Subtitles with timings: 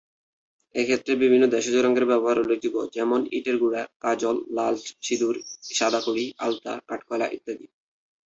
[0.75, 5.35] এক্ষেত্রে বিভিন্ন দেশজ রঙের ব্যবহার উল্লেখযোগ্য; যেমন: ইটের গুঁড়া, কাজল, লাল সিঁদুর,
[5.69, 7.65] সাদা খড়ি, আলতা, কাঠ-কয়লা ইত্যাদি।